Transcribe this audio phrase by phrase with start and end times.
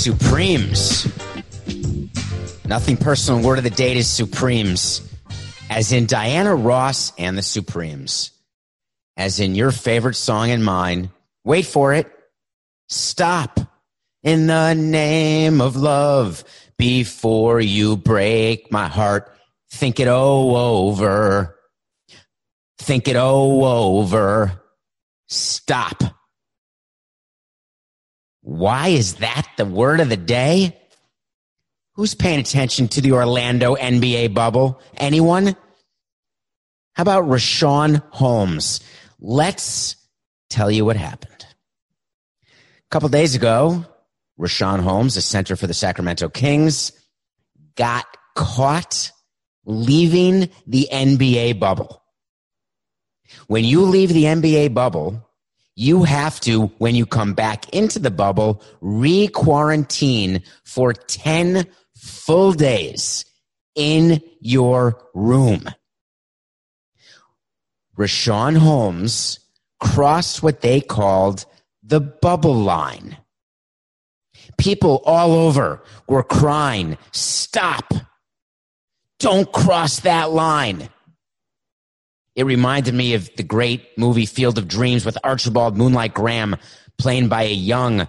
[0.00, 1.04] Supremes.
[2.64, 3.42] Nothing personal.
[3.42, 5.06] Word of the date is Supremes.
[5.68, 8.30] As in Diana Ross and the Supremes.
[9.18, 11.10] As in your favorite song and mine.
[11.44, 12.10] Wait for it.
[12.88, 13.60] Stop.
[14.22, 16.44] In the name of love.
[16.78, 19.30] Before you break my heart.
[19.70, 21.58] Think it oh over.
[22.78, 24.62] Think it oh over.
[25.28, 26.02] Stop.
[28.50, 30.76] Why is that the word of the day?
[31.92, 34.80] Who's paying attention to the Orlando NBA bubble?
[34.96, 35.54] Anyone?
[36.94, 38.80] How about Richaun Holmes?
[39.20, 39.94] Let's
[40.48, 41.46] tell you what happened.
[42.42, 43.84] A couple days ago,
[44.36, 46.90] Richaun Holmes, a center for the Sacramento Kings,
[47.76, 49.12] got caught
[49.64, 52.02] leaving the NBA bubble.
[53.46, 55.29] When you leave the NBA bubble,
[55.80, 62.52] you have to, when you come back into the bubble, re quarantine for 10 full
[62.52, 63.24] days
[63.74, 65.64] in your room.
[67.96, 69.40] Richaun Holmes
[69.78, 71.46] crossed what they called
[71.82, 73.16] the bubble line.
[74.58, 77.94] People all over were crying, stop.
[79.18, 80.90] Don't cross that line.
[82.36, 86.56] It reminded me of the great movie Field of Dreams with Archibald Moonlight Graham
[86.98, 88.06] playing by a young,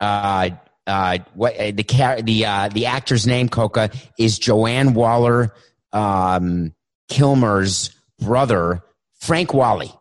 [0.00, 0.50] uh,
[0.86, 5.48] uh, what uh, the the uh, the actor's name Coca is Joanne Whalley
[5.94, 6.74] um,
[7.08, 8.82] Kilmer's brother
[9.20, 9.92] Frank Whaley,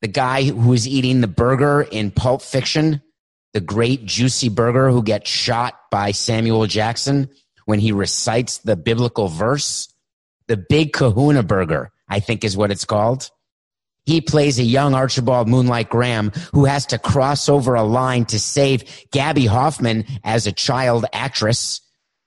[0.00, 3.02] the guy who is eating the burger in Pulp Fiction,
[3.52, 7.28] the great juicy burger who gets shot by Samuel Jackson
[7.66, 9.92] when he recites the biblical verse,
[10.48, 13.30] the Big Kahuna burger I think is what it's called.
[14.04, 18.40] He plays a young Archibald Moonlight Graham who has to cross over a line to
[18.40, 21.80] save Gaby Hoffmann as a child actress,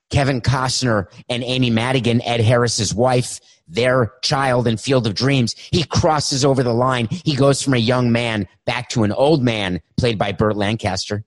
[0.10, 5.56] Kevin Costner and Amy Madigan, Ed Harris's wife, their child in Field of Dreams.
[5.72, 7.08] He crosses over the line.
[7.10, 11.26] He goes from a young man back to an old man played by Burt Lancaster.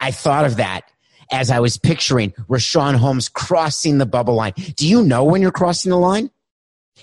[0.00, 0.90] I thought of that
[1.32, 4.54] as I was picturing Richaun Holmes crossing the bubble line.
[4.76, 6.30] Do you know when you're crossing the line?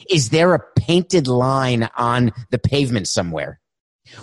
[0.09, 3.59] Is there a painted line on the pavement somewhere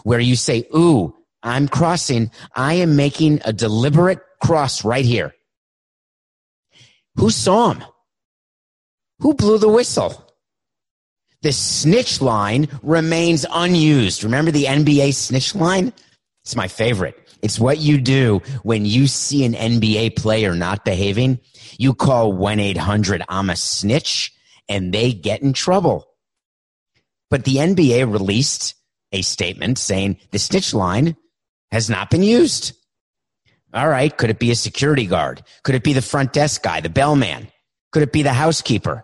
[0.04, 2.30] where you say, Ooh, I'm crossing.
[2.54, 5.34] I am making a deliberate cross right here.
[7.16, 7.84] Who saw him?
[9.20, 10.28] Who blew the whistle?
[11.42, 14.22] The snitch line remains unused.
[14.22, 15.92] Remember the NBA snitch line?
[16.44, 17.18] It's my favorite.
[17.42, 21.40] It's what you do when you see an NBA player not behaving.
[21.78, 24.32] You call 1 800 I'm a snitch
[24.68, 26.06] and they get in trouble.
[27.30, 28.74] But the NBA released
[29.12, 31.16] a statement saying the snitch line
[31.70, 32.76] has not been used.
[33.74, 34.14] All right.
[34.14, 35.42] Could it be a security guard?
[35.62, 37.48] Could it be the front desk guy, the bellman?
[37.90, 39.02] Could it be the housekeeper?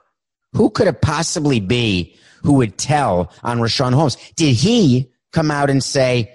[0.52, 4.16] Who could it possibly be who would tell on Richaun Holmes?
[4.36, 6.34] Did he come out and say,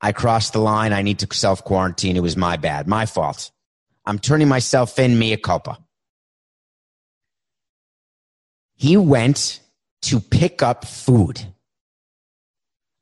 [0.00, 0.92] I crossed the line.
[0.92, 2.16] I need to self quarantine.
[2.16, 3.50] It was my bad, my fault.
[4.04, 5.78] I'm turning myself in, mea culpa.
[8.82, 9.60] He went
[10.10, 11.40] to pick up food.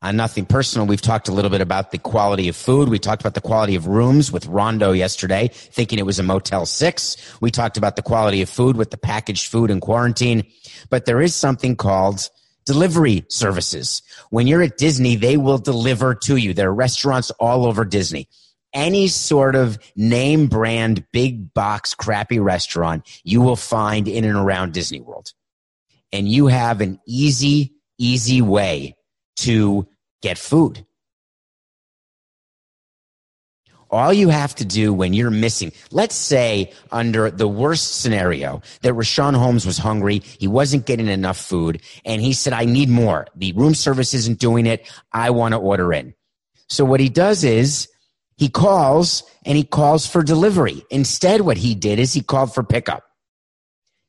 [0.03, 2.91] On nothing personal, we've talked a little bit about the quality of food.
[2.91, 6.67] We talked about the quality of rooms with Rondo yesterday, thinking it was a Motel
[6.67, 7.17] 6.
[7.41, 10.45] We talked about the quality of food with the packaged food in quarantine.
[10.91, 12.29] But there is something called
[12.67, 14.03] delivery services.
[14.29, 16.53] When you're at Disney, they will deliver to you.
[16.53, 18.28] There are restaurants all over Disney.
[18.75, 24.75] Any sort of name brand, big box, crappy restaurant you will find in and around
[24.75, 25.33] Disney World
[26.12, 28.97] and you have an easy, easy way
[29.36, 29.86] to
[30.22, 30.84] get food.
[33.92, 38.92] All you have to do when you're missing, let's say under the worst scenario that
[38.92, 43.27] Richaun Holmes was hungry, he wasn't getting enough food, and he said, I need more.
[43.34, 44.89] The room service isn't doing it.
[45.13, 46.15] I want to order in.
[46.68, 47.89] So what he does is
[48.36, 50.84] he calls and he calls for delivery.
[50.91, 53.09] Instead, what he did is he called for pickup.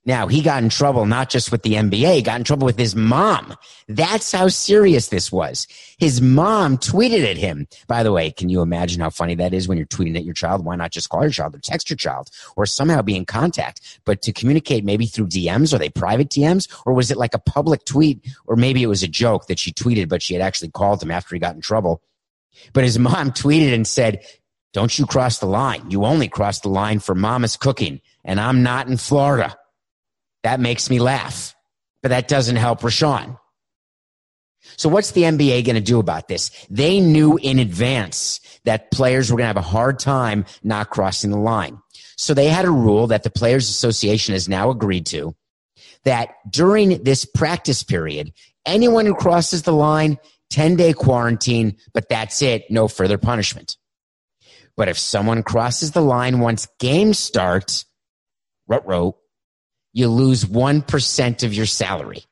[0.03, 2.95] Now, he got in trouble not just with the NBA, got in trouble with his
[2.95, 3.56] mom.
[3.88, 5.68] That's how serious this was.
[6.00, 7.68] His mom tweeted at him.
[7.88, 10.33] By the way, can you imagine how funny that is when you're tweeting at your
[10.33, 10.65] child?
[10.65, 14.00] Why not just call your child or text your child or somehow be in contact?
[14.03, 16.68] But to communicate maybe through DMs, are they private DMs?
[16.88, 18.25] Or was it like a public tweet?
[18.47, 21.12] Or maybe it was a joke that she tweeted, but she had actually called him
[21.12, 22.01] after he got in trouble.
[22.74, 24.25] But his mom tweeted and said,
[24.74, 25.92] don't you cross the line.
[25.92, 29.57] You only cross the line for mama's cooking and I'm not in Florida.
[30.44, 31.56] That makes me laugh,
[32.02, 33.38] but that doesn't help Richaun.
[34.78, 36.52] So what's the NBA going to do about this?
[36.70, 41.32] They knew in advance that players were going to have a hard time not crossing
[41.32, 41.80] the line.
[42.16, 45.36] So they had a rule that the Players Association has now agreed to
[46.04, 48.34] that during this practice period,
[48.66, 50.20] anyone who crosses the line,
[50.52, 52.70] 10 day quarantine, but that's it.
[52.70, 53.78] No further punishment.
[54.78, 57.86] But if someone crosses the line once games start,
[58.68, 59.18] row,
[59.94, 62.24] you lose 1% of your salary.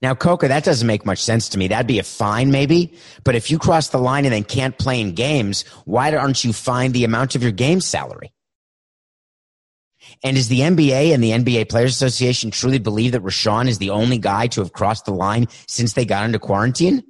[0.00, 1.68] Now, Coca, that doesn't make much sense to me.
[1.68, 2.94] That'd be a fine, maybe.
[3.24, 6.52] But if you cross the line and then can't play in games, why aren't you
[6.52, 8.32] fined the amount of your game salary?
[10.22, 13.90] And does the NBA and the NBA Players Association truly believe that Richaun is the
[13.90, 17.02] only guy to have crossed the line since they got into quarantine?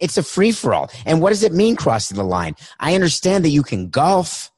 [0.00, 0.90] It's a free for all.
[1.06, 2.56] And what does it mean crossing the line?
[2.80, 4.50] I understand that you can golf.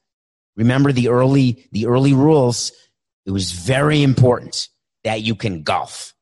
[0.56, 2.72] Remember the early, the early rules
[3.26, 4.68] it was very important
[5.04, 6.14] that you can golf.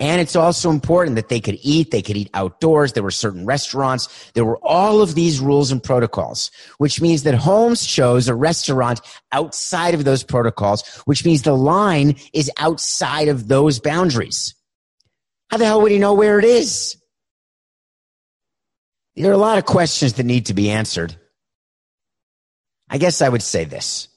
[0.00, 2.92] And it's also important that they could eat, they could eat outdoors.
[2.92, 4.08] There were certain restaurants.
[4.34, 9.00] There were all of these rules and protocols, which means that Holmes chose a restaurant
[9.30, 14.56] outside of those protocols, which means the line is outside of those boundaries.
[15.50, 16.96] How the hell would he know where it is?
[19.14, 21.16] There are a lot of questions that need to be answered.
[22.90, 24.08] I guess I would say this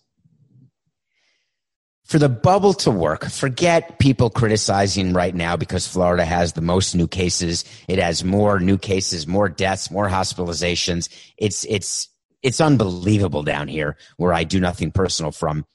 [2.07, 6.95] for the bubble to work, forget people criticizing right now because Florida has the most
[6.95, 7.65] new cases.
[7.89, 11.09] It has more new cases, more deaths, more hospitalizations.
[11.37, 12.07] It's, it's,
[12.41, 15.65] it's unbelievable down here where I do nothing personal from.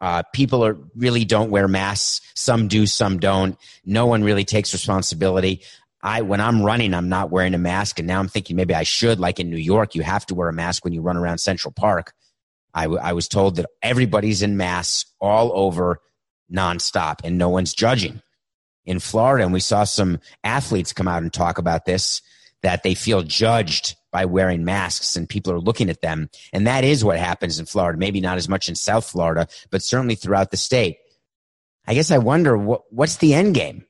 [0.00, 2.22] Uh, people are really don't wear masks.
[2.34, 3.58] Some do, some don't.
[3.84, 5.62] No one really takes responsibility.
[6.02, 7.98] I, when I'm running, I'm not wearing a mask.
[7.98, 10.48] And now I'm thinking maybe I should, like in New York, you have to wear
[10.48, 12.14] a mask when you run around Central Park.
[12.74, 16.00] I, w- I was told that everybody's in mass all over
[16.52, 18.22] nonstop and no one's judging.
[18.84, 22.20] In Florida, and we saw some athletes come out and talk about this,
[22.62, 26.28] that they feel judged by wearing masks and people are looking at them.
[26.52, 27.98] And that is what happens in Florida.
[27.98, 30.98] Maybe not as much in South Florida, but certainly throughout the state.
[31.86, 33.84] I guess I wonder what, what's the end game?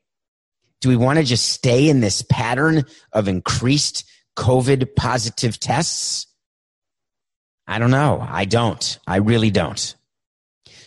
[0.81, 4.05] Do we want to just stay in this pattern of increased
[4.37, 6.26] COVID positive tests?
[7.67, 8.26] I don't know.
[8.29, 8.99] I don't.
[9.06, 9.94] I really don't.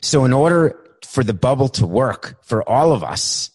[0.01, 3.49] So in order for the bubble to work for all of us,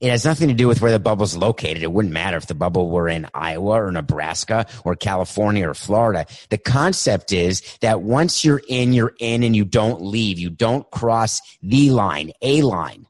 [0.00, 1.82] it has nothing to do with where the bubble's located.
[1.82, 6.26] It wouldn't matter if the bubble were in Iowa or Nebraska or California or Florida.
[6.50, 10.38] The concept is that once you're in, you're in and you don't leave.
[10.38, 13.06] You don't cross the line, a line.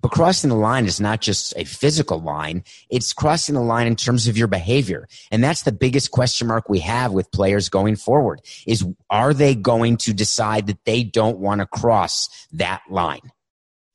[0.00, 2.64] But crossing the line is not just a physical line.
[2.90, 5.08] It's crossing the line in terms of your behavior.
[5.30, 9.54] And that's the biggest question mark we have with players going forward is are they
[9.54, 13.32] going to decide that they don't want to cross that line?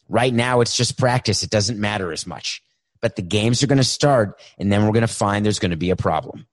[0.10, 1.44] Right now, it's just practice.
[1.44, 2.62] It doesn't matter as much.
[3.02, 5.72] But the games are going to start and then we're going to find there's going
[5.72, 6.48] to be a problem.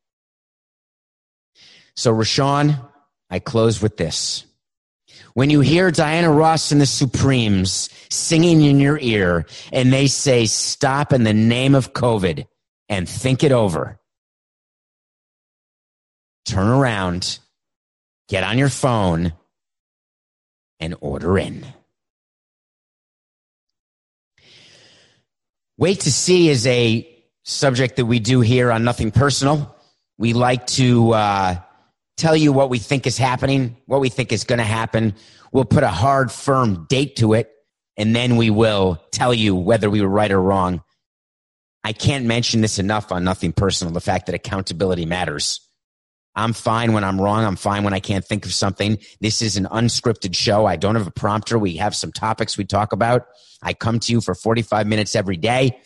[1.96, 2.80] So Richaun,
[3.28, 4.44] I close with this.
[5.34, 10.46] When you hear Diana Ross and the Supremes singing in your ear and they say,
[10.46, 12.46] stop in the name of COVID
[12.88, 14.00] and think it over,
[16.44, 17.38] turn around,
[18.28, 19.32] get on your phone,
[20.80, 21.64] and order in.
[25.78, 27.06] Wait to see is a
[27.44, 29.76] subject that we do here on Nothing Personal.
[30.18, 31.56] We like to uh,
[32.20, 35.14] tell you what we think is happening, what we think is going to happen.
[35.52, 37.50] We'll put a hard, firm date to it,
[37.96, 40.82] and then we will tell you whether we were right or wrong.
[41.82, 45.66] I can't mention this enough on nothing personal, the fact that accountability matters.
[46.36, 47.44] I'm fine when I'm wrong.
[47.44, 48.98] I'm fine when I can't think of something.
[49.20, 50.66] This is an unscripted show.
[50.66, 51.58] I don't have a prompter.
[51.58, 53.26] We have some topics we talk about.
[53.62, 55.80] I come to you for 45 minutes every day,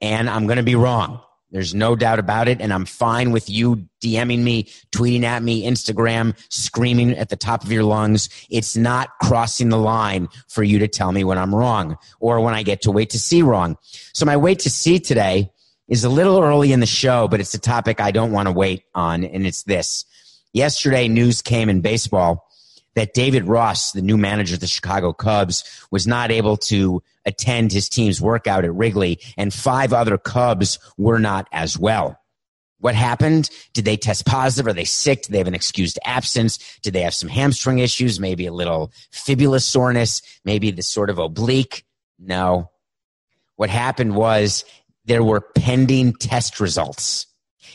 [0.00, 1.20] and I'm going to be wrong.
[1.52, 2.60] There's no doubt about it.
[2.60, 7.62] And I'm fine with you DMing me, tweeting at me, Instagram, screaming at the top
[7.62, 8.30] of your lungs.
[8.50, 12.54] It's not crossing the line for you to tell me when I'm wrong or when
[12.54, 13.76] I get to wait to see wrong.
[14.14, 15.50] So my wait to see today
[15.88, 18.52] is a little early in the show, but it's a topic I don't want to
[18.52, 19.22] wait on.
[19.22, 20.06] And it's this.
[20.54, 22.48] Yesterday, news came in baseball
[22.94, 27.72] that David Ross, the new manager of the Chicago Cubs, was not able to attend
[27.72, 32.18] his team's workout at Wrigley, and five other Cubs were not as well.
[32.78, 33.48] What happened?
[33.74, 34.66] Did they test positive?
[34.66, 35.22] Are they sick?
[35.22, 36.58] Do they have an excused absence?
[36.80, 38.18] Did they have some hamstring issues?
[38.18, 40.20] Maybe a little fibula soreness?
[40.44, 41.84] Maybe the sort of oblique?
[42.18, 42.70] No.
[43.54, 44.64] What happened was
[45.04, 47.26] there were pending test results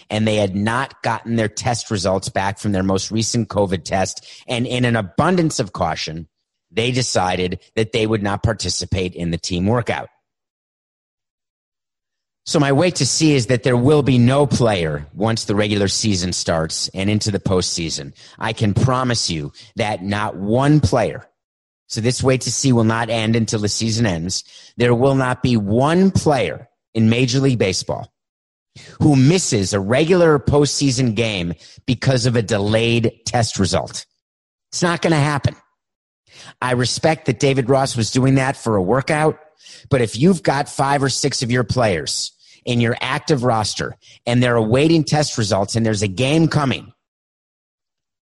[0.10, 4.26] and they had not gotten their test results back from their most recent COVID test.
[4.48, 6.28] And in an abundance of caution,
[6.72, 10.10] they decided that they would not participate in the team workout.
[12.46, 15.90] So my wait to see is that there will be no player once the regular
[15.90, 18.14] season starts and into the postseason.
[18.40, 21.28] I can promise you that not one player.
[21.88, 24.46] So this wait to see will not end until the season ends.
[24.78, 28.10] There will not be one player in Major League Baseball
[29.01, 31.53] who misses a regular postseason game
[31.86, 34.05] because of a delayed test result.
[34.72, 35.55] It's not going to happen.
[36.62, 39.39] I respect that David Ross was doing that for a workout,
[39.89, 42.31] but if you've got five or six of your players
[42.65, 46.93] in your active roster and they're awaiting test results and there's a game coming,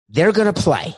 [0.09, 0.95] they're going to play.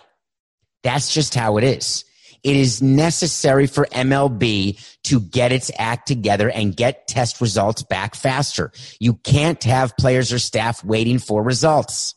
[0.84, 2.06] That's just how it is.
[2.44, 8.16] It is necessary for MLB to get its act together and get test results back
[8.16, 8.72] faster.
[9.00, 12.16] You can't have players or staff waiting for results.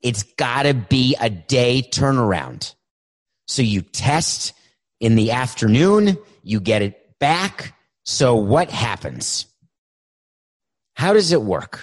[0.00, 2.74] It's got to be a day turnaround.
[3.46, 4.52] So you test
[5.00, 7.74] in the afternoon, you get it back.
[8.04, 9.46] So what happens?
[10.94, 11.80] How does it work?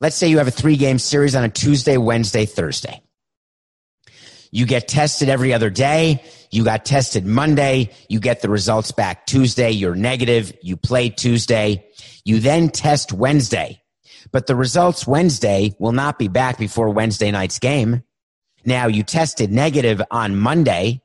[0.00, 3.02] Let's say you have a three game series on a Tuesday, Wednesday, Thursday.
[4.50, 6.24] You get tested every other day.
[6.50, 7.90] You got tested Monday.
[8.08, 9.70] You get the results back Tuesday.
[9.70, 10.52] You're negative.
[10.62, 11.86] You play Tuesday.
[12.24, 13.82] You then test Wednesday,
[14.32, 18.02] but the results Wednesday will not be back before Wednesday night's game.
[18.64, 21.02] Now you tested negative on Monday.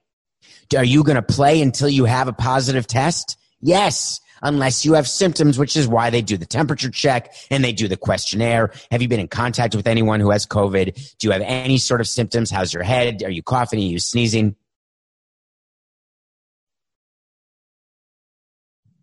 [0.76, 3.38] Are you going to play until you have a positive test?
[3.62, 7.74] Yes unless you have symptoms, which is why they do the temperature check and they
[7.74, 8.72] do the questionnaire.
[8.92, 11.18] Have you been in contact with anyone who has COVID?
[11.18, 12.52] Do you have any sort of symptoms?
[12.52, 13.24] How's your head?
[13.24, 13.80] Are you coughing?
[13.80, 14.56] Are you sneezing?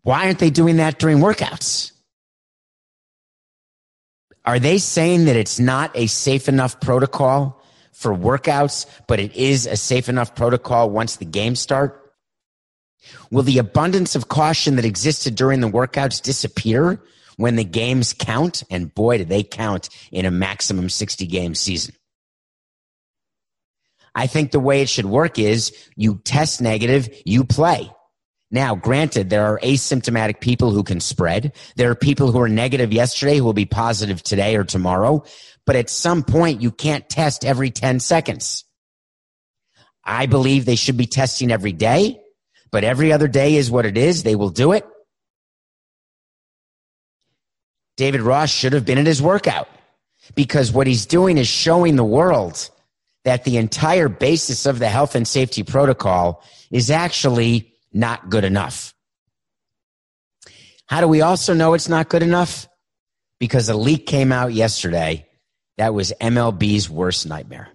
[0.03, 1.91] Why aren't they doing that during workouts?
[4.45, 7.63] Are they saying that it's not a safe enough protocol
[7.93, 12.02] for workouts, but it is a safe enough protocol once the games start?
[13.31, 17.01] Will the abundance of caution that existed during the workouts disappear
[17.37, 18.63] when the games count?
[18.69, 21.95] And boy, do they count in a maximum 60 game season.
[24.15, 27.91] I think the way it should work is you test negative, you play.
[28.51, 31.53] Now, granted, there are asymptomatic people who can spread.
[31.75, 35.23] There are people who are negative yesterday who will be positive today or tomorrow.
[35.65, 38.63] But at some point, you can't test every 10 seconds.
[40.05, 42.19] I believe they should be testing every day
[42.73, 44.23] but every other day is what it is.
[44.23, 44.83] They will do it.
[47.97, 49.69] David Ross should have been at his workout
[50.33, 52.71] because what he's doing is showing the world
[53.25, 58.95] that the entire basis of the health and safety protocol is actually not good enough.
[60.87, 62.67] How do we also know it's not good enough?
[63.39, 65.27] Because a leak came out yesterday
[65.77, 67.69] that was MLB's worst nightmare.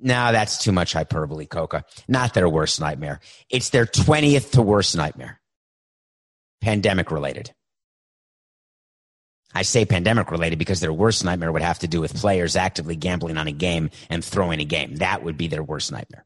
[0.00, 1.84] No, that's too much hyperbole, Coca.
[2.08, 3.20] Not their worst nightmare.
[3.50, 5.40] It's their 20th to worst nightmare.
[6.62, 7.52] Pandemic related.
[9.54, 12.96] I say pandemic related because their worst nightmare would have to do with players actively
[12.96, 14.96] gambling on a game and throwing a game.
[14.96, 16.24] That would be their worst nightmare.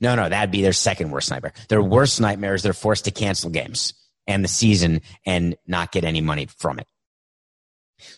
[0.00, 1.52] No, no, that'd be their second worst nightmare.
[1.68, 3.92] Their worst nightmare is they're forced to cancel games
[4.26, 6.86] and the season and not get any money from it.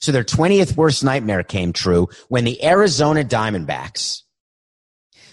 [0.00, 4.23] So their 20th worst nightmare came true when the Arizona Diamondbacks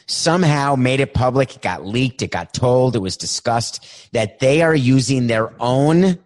[0.05, 1.55] somehow made it public.
[1.55, 2.22] It got leaked.
[2.22, 2.95] It got told.
[2.95, 6.19] It was discussed that they are using their own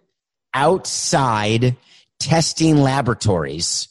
[0.54, 1.76] outside
[2.18, 3.88] testing laboratories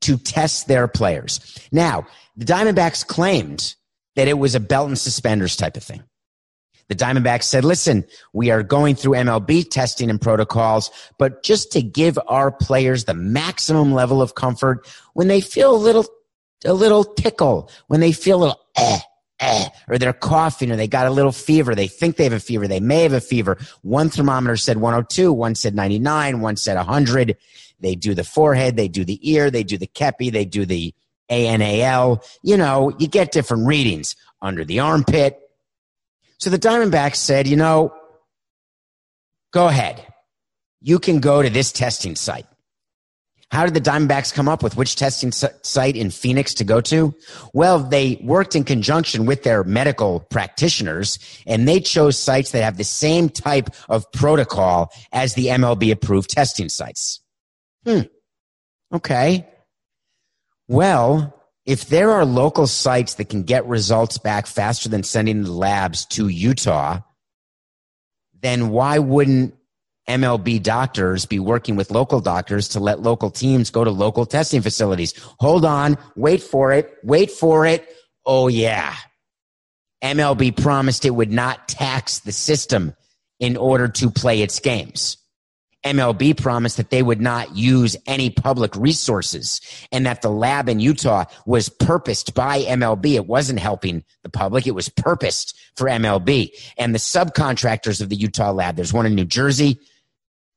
[0.00, 1.58] to test their players.
[1.72, 3.74] Now, the Diamondbacks claimed
[4.16, 6.02] that it was a belt and suspenders type of thing.
[6.88, 11.82] The Diamondbacks said, listen, we are going through MLB testing and protocols, but just to
[11.82, 16.06] give our players the maximum level of comfort when they feel a little,
[16.64, 18.98] a little tickle, when they feel a little eh,
[19.40, 21.74] eh, or they're coughing or they got a little fever.
[21.74, 22.68] They think they have a fever.
[22.68, 23.58] They may have a fever.
[23.82, 27.36] One thermometer said 102, one said 99, one said 100.
[27.80, 30.94] They do the forehead, they do the ear, they do the kepi, they do the
[31.28, 32.24] ANAL.
[32.42, 35.38] You know, you get different readings under the armpit.
[36.38, 37.94] So the Diamondbacks said, you know,
[39.52, 40.04] go ahead.
[40.80, 42.46] You can go to this testing site.
[43.50, 47.14] How did the Diamondbacks come up with which testing site in Phoenix to go to?
[47.54, 52.76] Well, they worked in conjunction with their medical practitioners and they chose sites that have
[52.76, 57.20] the same type of protocol as the MLB approved testing sites.
[57.84, 58.00] Hmm.
[58.92, 59.48] Okay.
[60.68, 65.52] Well, if there are local sites that can get results back faster than sending the
[65.52, 67.00] labs to Utah,
[68.40, 69.54] then why wouldn't
[70.08, 74.62] MLB doctors be working with local doctors to let local teams go to local testing
[74.62, 75.14] facilities.
[75.38, 75.98] Hold on.
[76.16, 76.96] Wait for it.
[77.04, 77.86] Wait for it.
[78.24, 78.94] Oh, yeah.
[80.02, 82.94] MLB promised it would not tax the system
[83.38, 85.18] in order to play its games.
[85.84, 89.60] MLB promised that they would not use any public resources
[89.92, 93.14] and that the lab in Utah was purposed by MLB.
[93.14, 94.66] It wasn't helping the public.
[94.66, 98.74] It was purposed for MLB and the subcontractors of the Utah lab.
[98.74, 99.78] There's one in New Jersey.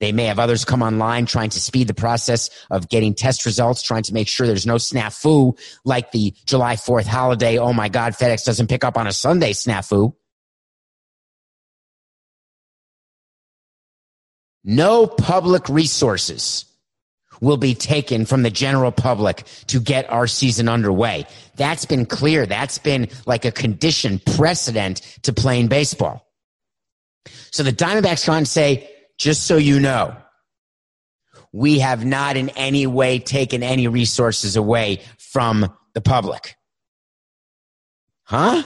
[0.02, 3.84] They may have others come online trying to speed the process of getting test results,
[3.84, 7.60] trying to make sure there's no snafu like the July 4th holiday.
[7.60, 10.16] Oh my God, FedEx doesn't pick up on a Sunday snafu.
[14.64, 16.66] No public resources
[17.40, 21.28] will be taken from the general public to get our season underway.
[21.58, 22.48] That's been clear.
[22.48, 26.28] That's been like a condition precedent to playing baseball.
[27.52, 28.88] So the Diamondbacks come and say,
[29.22, 30.18] just so you know,
[31.54, 36.56] we have not in any way taken any resources away from the public.
[38.24, 38.64] Huh?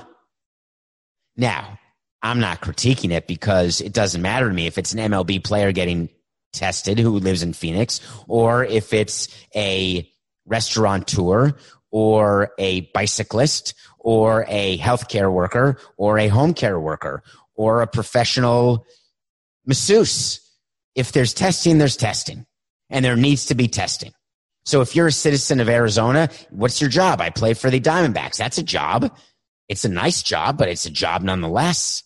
[1.35, 1.77] Now,
[2.21, 5.73] I'm not critiquing it because it doesn't matter to me if it's an MLB player
[5.73, 6.07] getting
[6.53, 10.09] tested who lives in Phoenix or if it's a
[10.45, 11.51] restaurateur
[11.91, 17.23] or a bicyclist or a healthcare worker or a home care worker
[17.55, 18.85] or a professional
[19.65, 20.39] masseuse
[20.95, 22.45] if there's testing, there's testing
[22.89, 24.11] and there needs to be testing.
[24.65, 27.21] So if you're a citizen of Arizona, what's your job?
[27.21, 28.37] I play for the Diamondbacks.
[28.37, 29.15] That's a job.
[29.67, 32.03] It's a nice job, but it's a job nonetheless.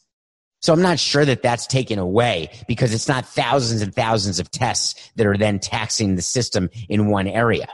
[0.62, 4.52] So I'm not sure that that's taken away because it's not thousands and thousands of
[4.52, 7.68] tests that are then taxing the system in one area.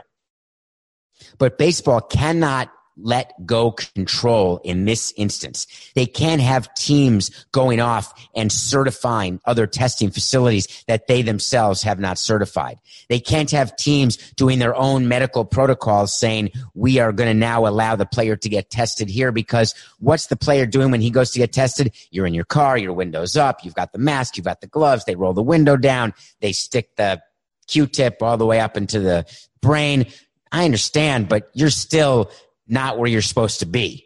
[1.40, 5.68] But baseball cannot let go control in this instance.
[5.96, 12.00] They can't have teams going off and certifying other testing facilities that they themselves have
[12.00, 12.80] not certified.
[13.10, 17.68] They can't have teams doing their own medical protocols saying, we are going to now
[17.68, 21.32] allow the player to get tested here because what's the player doing when he goes
[21.32, 21.94] to get tested?
[22.12, 25.06] You're in your car, your window's up, you've got the mask, you've got the gloves,
[25.06, 27.22] they roll the window down, they stick the
[27.68, 29.26] Q-tip all the way up into the
[29.62, 30.06] brain.
[30.52, 32.32] I understand, but you're still
[32.68, 34.06] not where you're supposed to be.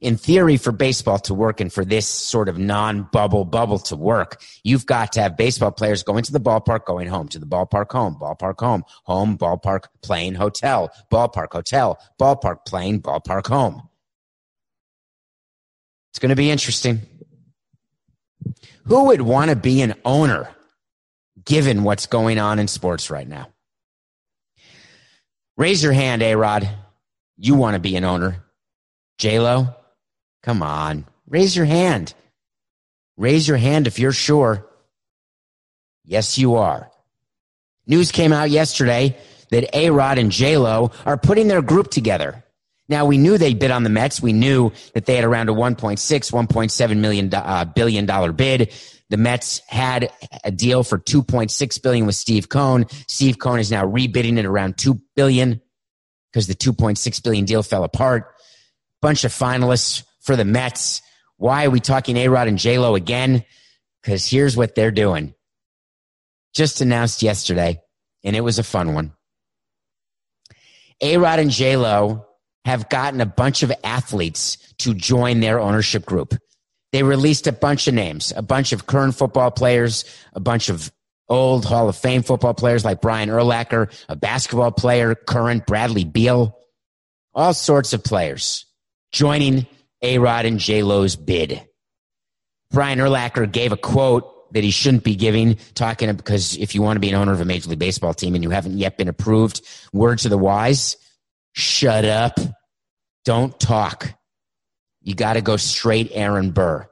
[0.00, 3.96] In theory, for baseball to work and for this sort of non bubble bubble to
[3.96, 7.46] work, you've got to have baseball players going to the ballpark, going home, to the
[7.46, 13.88] ballpark, home, ballpark, home, home, ballpark, plane, hotel, ballpark, hotel, ballpark, plane, ballpark, home.
[16.12, 17.00] It's going to be interesting.
[18.84, 20.48] Who would want to be an owner
[21.44, 23.48] given what's going on in sports right now?
[25.56, 26.68] Raise your hand, A Rod.
[27.38, 28.44] You want to be an owner.
[29.18, 29.68] J-Lo,
[30.42, 31.06] come on.
[31.28, 32.12] Raise your hand.
[33.16, 34.66] Raise your hand if you're sure.
[36.04, 36.90] Yes, you are.
[37.86, 39.16] News came out yesterday
[39.50, 42.44] that A-Rod and J-Lo are putting their group together.
[42.88, 44.20] Now we knew they bid on the Mets.
[44.20, 48.72] We knew that they had around a 1.6, 1.7 million uh, billion dollar bid.
[49.10, 50.10] The Mets had
[50.44, 52.86] a deal for 2.6 billion with Steve Cohen.
[53.06, 55.60] Steve Cohen is now rebidding it around 2 billion
[56.32, 58.34] because the 2.6 billion deal fell apart.
[59.00, 61.02] Bunch of finalists for the Mets.
[61.36, 63.44] Why are we talking A Rod and J Lo again?
[64.02, 65.34] Because here's what they're doing.
[66.54, 67.80] Just announced yesterday,
[68.24, 69.12] and it was a fun one.
[71.00, 72.26] A Rod and J Lo
[72.64, 76.34] have gotten a bunch of athletes to join their ownership group.
[76.92, 80.90] They released a bunch of names, a bunch of current football players, a bunch of
[81.28, 86.58] old Hall of Fame football players like Brian Urlacher, a basketball player, current Bradley Beal,
[87.34, 88.66] all sorts of players
[89.12, 89.66] joining
[90.02, 91.64] A Rod and J Lo's bid.
[92.70, 96.96] Brian Urlacher gave a quote that he shouldn't be giving, talking because if you want
[96.96, 99.08] to be an owner of a Major League Baseball team and you haven't yet been
[99.08, 99.60] approved,
[99.92, 100.96] word to the wise,
[101.52, 102.38] shut up.
[103.24, 104.14] Don't talk.
[105.02, 106.88] You got to go straight Aaron Burr.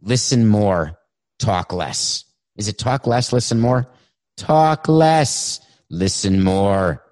[0.00, 0.98] Listen more,
[1.38, 2.24] talk less.
[2.56, 3.88] Is it talk less, listen more?
[4.36, 5.60] Talk less,
[5.90, 7.02] listen more.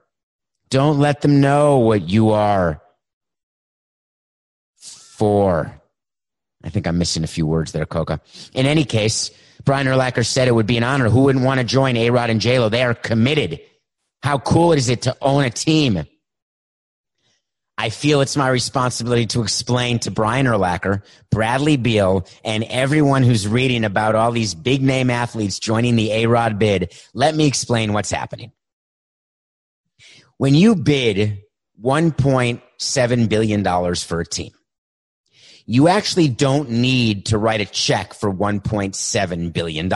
[0.69, 2.83] Don't let them know what you are
[4.77, 5.81] for.
[6.63, 8.21] I think I'm missing a few words there, Coca.
[8.53, 9.31] In any case,
[9.65, 11.09] Brian Urlacher said it would be an honor.
[11.09, 12.71] Who wouldn't want to join A Rod and JLo?
[12.71, 13.61] They are committed
[14.23, 16.05] How cool is it to own a team?
[17.81, 23.49] I feel it's my responsibility to explain to Brian Urlacher, Bradley Beal, and everyone who's
[23.49, 26.93] reading about all these big name athletes joining the A-Rod bid.
[27.15, 28.53] Let me explain what's happening.
[30.37, 31.41] When you bid
[31.83, 34.53] $1.7 billion for a team,
[35.65, 39.91] you actually don't need to write a check for $1.7 billion.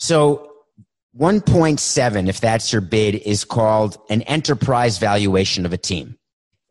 [0.00, 0.53] So
[1.18, 6.16] 1.7, if that's your bid, is called an enterprise valuation of a team.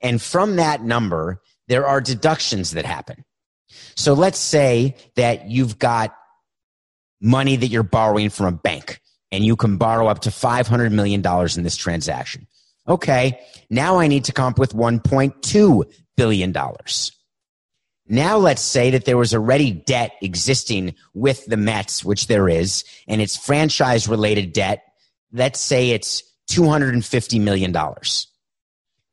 [0.01, 3.23] And from that number, there are deductions that happen.
[3.95, 6.13] So let's say that you've got
[7.21, 8.99] money that you're borrowing from a bank
[9.31, 12.47] and you can borrow up to $500 million in this transaction.
[12.87, 13.39] Okay.
[13.69, 15.83] Now I need to come up with $1.2
[16.17, 16.53] billion.
[18.13, 22.83] Now let's say that there was already debt existing with the Mets, which there is,
[23.07, 24.83] and it's franchise related debt.
[25.31, 26.21] Let's say it's
[26.51, 27.75] $250 million.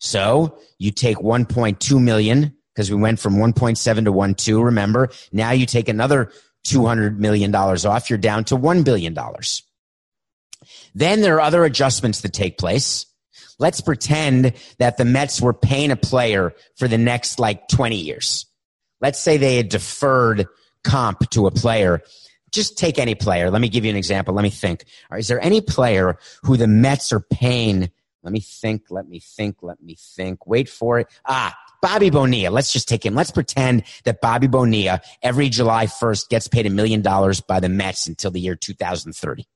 [0.00, 4.64] So you take 1.2 million because we went from 1.7 to 1.2.
[4.64, 6.30] Remember, now you take another
[6.66, 8.10] $200 million off.
[8.10, 9.16] You're down to $1 billion.
[10.94, 13.06] Then there are other adjustments that take place.
[13.58, 18.44] Let's pretend that the Mets were paying a player for the next like 20 years
[19.00, 20.46] let's say they had deferred
[20.84, 22.02] comp to a player.
[22.52, 23.50] Just take any player.
[23.50, 24.34] Let me give you an example.
[24.34, 24.84] Let me think.
[25.16, 27.90] Is there any player who the Mets are paying?
[28.22, 28.90] Let me think.
[28.90, 29.58] Let me think.
[29.62, 30.46] Let me think.
[30.46, 31.08] Wait for it.
[31.26, 32.52] Ah, Bobby Bonilla.
[32.52, 33.14] Let's just take him.
[33.14, 37.68] Let's pretend that Bobby Bonilla every July 1st gets paid a million dollars by the
[37.68, 39.46] Mets until the year 2030.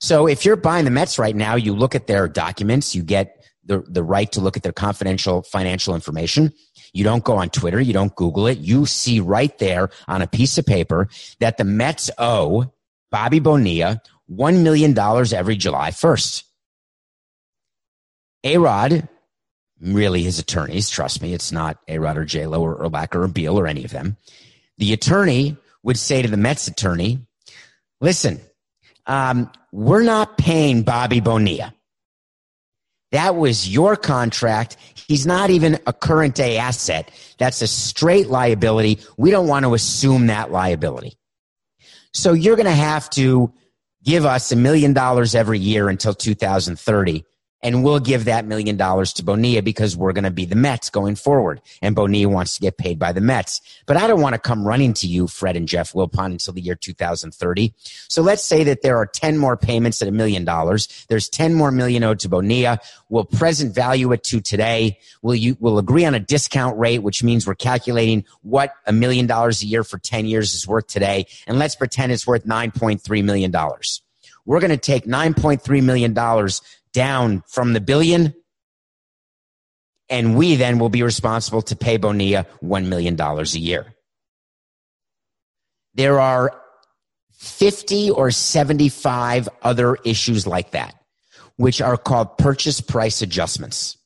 [0.00, 3.44] So if you're buying the Mets right now, you look at their documents, you get
[3.64, 6.52] the, the right to look at their confidential financial information.
[6.92, 7.80] You don't go on Twitter.
[7.80, 8.58] You don't Google it.
[8.58, 12.72] You see right there on a piece of paper that the Mets owe
[13.10, 14.00] Bobby Bonilla
[14.30, 16.44] $1 million every July 1st.
[18.44, 19.08] A-Rod,
[19.80, 23.66] really his attorneys, trust me, it's not A-Rod or J-Lo or Urlacher or Beal or
[23.66, 24.16] any of them.
[24.78, 27.26] The attorney would say to the Mets attorney,
[28.00, 28.40] listen,
[29.06, 31.74] um, we're not paying Bobby Bonilla.
[33.12, 34.76] That was your contract.
[35.08, 37.10] He's not even a current day asset.
[37.38, 39.00] That's a straight liability.
[39.16, 41.16] We don't want to assume that liability.
[42.12, 43.52] So you're going to have to
[44.04, 47.24] give us a million dollars every year until 2030
[47.62, 50.90] and we'll give that million dollars to Bonilla because we're going to be the Mets
[50.90, 51.60] going forward.
[51.82, 53.60] And Bonilla wants to get paid by the Mets.
[53.86, 56.60] But I don't want to come running to you, Fred and Jeff Wilpon, until the
[56.60, 57.74] year 2030.
[58.08, 61.06] So let's say that there are 10 more payments at a million dollars.
[61.08, 62.80] There's 10 more million owed to Bonilla.
[63.08, 64.98] We'll present value it to today.
[65.22, 69.26] We'll, you, we'll agree on a discount rate, which means we're calculating what a million
[69.26, 71.26] dollars a year for 10 years is worth today.
[71.46, 73.52] And let's pretend it's worth $9.3 million.
[74.46, 76.14] We're going to take $9.3 million
[76.92, 78.34] down from the billion.
[80.08, 83.94] And we then will be responsible to pay Bonilla $1 million a year.
[85.94, 86.60] There are
[87.32, 90.94] 50 or 75 other issues like that,
[91.56, 93.96] which are called purchase price adjustments.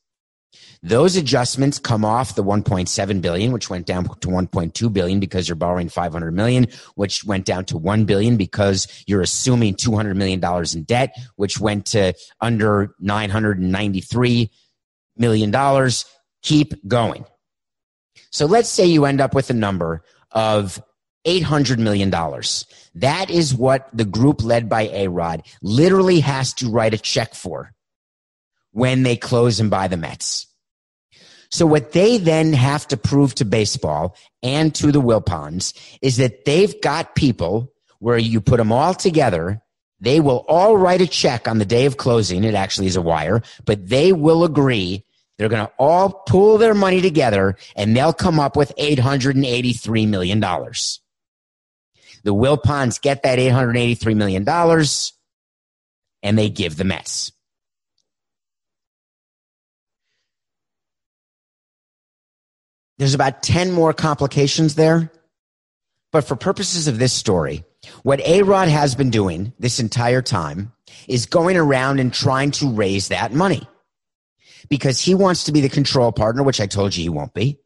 [0.85, 5.55] Those adjustments come off the 1.7 billion, which went down to 1.2 billion because you're
[5.55, 10.75] borrowing 500 million, which went down to 1 billion because you're assuming 200 million dollars
[10.75, 14.51] in debt, which went to under 993
[15.17, 16.05] million dollars.
[16.43, 17.25] Keep going.
[18.29, 20.79] So let's say you end up with a number of
[21.25, 22.11] $800 million.
[22.11, 27.73] That is what the group led by A-Rod literally has to write a check for
[28.69, 30.45] when they close and buy the Mets.
[31.55, 36.43] So what they then have to prove to baseball and to the Wilpons is that
[36.43, 39.61] they've got people where you put them all together.
[40.01, 42.43] They will all write a check on the day of closing.
[42.43, 45.05] It actually is a wire, but they will agree.
[45.37, 50.41] They're going to all pool their money together and they'll come up with $883 million.
[50.41, 54.45] The Wilpons get that $883 million
[56.21, 57.31] and they give the Mets.
[62.97, 65.11] There's about 10 more complications there.
[66.11, 67.65] But for purposes of this story,
[68.03, 70.71] what A Rod has been doing this entire time
[71.07, 73.67] is going around and trying to raise that money
[74.69, 77.59] because he wants to be the control partner, which I told you he won't be,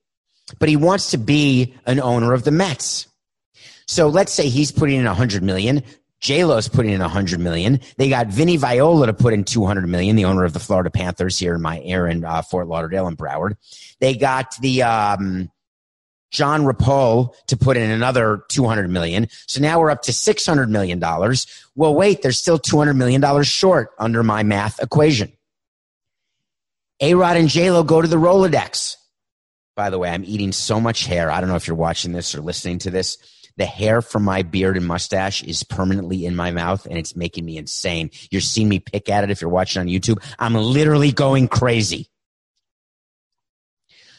[0.57, 3.07] but he wants to be an owner of the Mets.
[3.87, 5.83] So let's say he's putting in a hundred million.
[6.19, 7.79] J Lo's putting in a hundred million.
[7.97, 10.89] They got Vinny Viola to put in two hundred million, the owner of the Florida
[10.89, 13.55] Panthers here in my air in uh, Fort Lauderdale and Broward.
[13.99, 15.49] They got the um,
[16.31, 19.27] John Repole to put in another 200 million.
[19.47, 21.47] So now we're up to 600 million dollars.
[21.75, 25.31] Well, wait, there's still 200 million dollars short under my math equation.
[27.01, 28.97] A Rod and JLo go to the Rolodex.
[29.75, 31.31] By the way, I'm eating so much hair.
[31.31, 33.17] I don't know if you're watching this or listening to this.
[33.59, 37.43] The hair from my beard and mustache is permanently in my mouth and it's making
[37.43, 38.09] me insane.
[38.31, 40.23] You're seeing me pick at it if you're watching on YouTube.
[40.39, 42.07] I'm literally going crazy.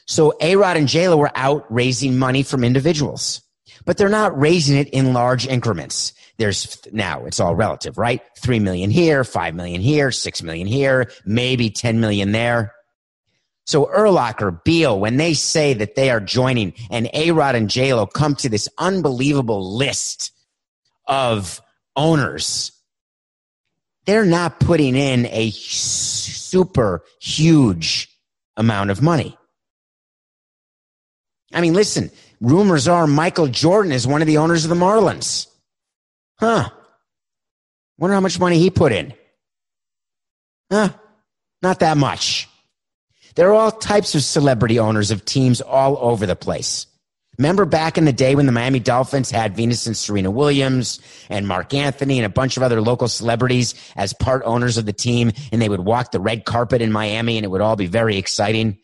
[0.06, 3.40] So A Rod and JLo were out raising money from individuals,
[3.86, 6.12] but they're not raising it in large increments.
[6.36, 8.20] There's now it's all relative, right?
[8.42, 12.74] Three million here, five million here, six million here, maybe 10 million there.
[13.70, 18.12] So Urlacher, Beal, when they say that they are joining and A Rod and JLo
[18.12, 20.32] come to this unbelievable list
[21.06, 21.62] of
[21.94, 22.72] owners,
[24.06, 28.08] they're not putting in a super huge
[28.56, 29.38] amount of money.
[31.52, 35.46] I mean, listen, rumors are Michael Jordan is one of the owners of the Marlins.
[36.40, 36.70] Huh.
[37.98, 39.14] Wonder how much money he put in.
[40.72, 40.88] Huh.
[41.62, 42.49] Not that much.
[43.40, 46.86] There are all types of celebrity owners of teams all over the place.
[47.38, 51.00] Remember back in the day when the Miami Dolphins had Venus and Serena Williams
[51.30, 54.92] and Marc Anthony and a bunch of other local celebrities as part owners of the
[54.92, 57.86] team, and they would walk the red carpet in Miami and it would all be
[57.86, 58.76] very exciting.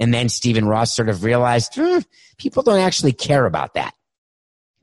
[0.00, 1.98] And then Stephen Ross sort of realized hmm,
[2.36, 3.94] people don't actually care about that.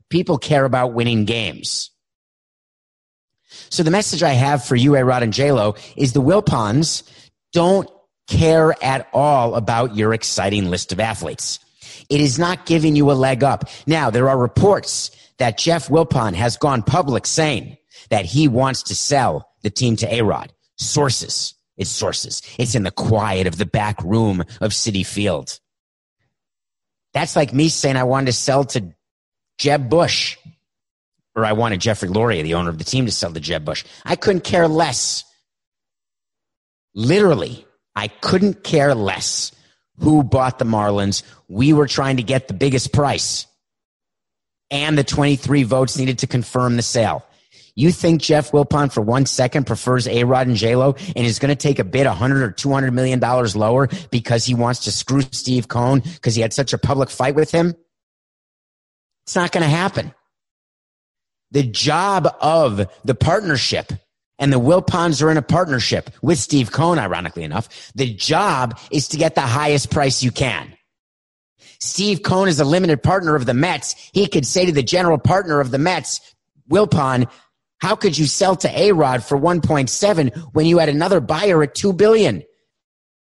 [0.08, 1.90] People care about winning games.
[3.68, 7.02] So the message I have for you, A Rod and JLo, is the Wilpons
[7.52, 7.90] don't
[8.28, 11.58] care at all about your exciting list of athletes.
[12.08, 13.68] It is not giving you a leg up.
[13.86, 17.76] Now, there are reports that Jeff Wilpon has gone public saying
[18.10, 20.52] that he wants to sell the team to A Rod.
[20.76, 21.54] Sources.
[21.76, 22.42] It's sources.
[22.58, 25.58] It's in the quiet of the back room of Citi Field.
[27.14, 28.94] That's like me saying I wanted to sell to
[29.58, 30.36] Jeb Bush,
[31.34, 33.84] or I wanted Jeffrey Loria, the owner of the team, to sell to Jeb Bush.
[34.04, 35.24] I couldn't care less.
[36.94, 37.64] Literally,
[37.98, 39.50] I couldn't care less
[39.98, 41.24] who bought the Marlins.
[41.48, 43.48] We were trying to get the biggest price.
[44.70, 47.26] And the 23 votes needed to confirm the sale.
[47.74, 51.40] You think Jeff Wilpon for one second prefers A Rod and J Lo and is
[51.40, 54.92] going to take a bid 100 or 200 million dollars lower because he wants to
[54.92, 57.74] screw Steve Cohen because he had such a public fight with him?
[59.26, 60.14] It's not going to happen.
[61.50, 63.92] The job of the partnership
[64.38, 67.68] and the Wilpons are in a partnership with Steve Cohen, ironically enough.
[67.94, 70.74] The job is to get the highest price you can.
[71.80, 73.94] Steve Cohen is a limited partner of the Mets.
[74.12, 76.20] He could say to the general partner of the Mets,
[76.68, 77.30] Wilpon,
[77.80, 81.92] how could you sell to A-Rod for 1.7 when you had another buyer at 2
[81.92, 82.42] billion?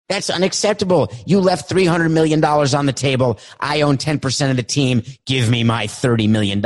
[0.10, 1.12] That's unacceptable.
[1.26, 3.40] You left $300 million on the table.
[3.60, 5.02] I own 10% of the team.
[5.26, 6.62] Give me my $30 million.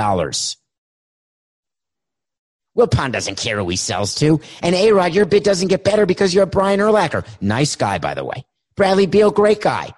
[2.77, 4.39] Wilpon doesn't care who he sells to.
[4.61, 7.25] And A-Rod, your bid doesn't get better because you're a Brian Urlacher.
[7.41, 8.45] Nice guy, by the way.
[8.75, 9.93] Bradley Beal, great guy.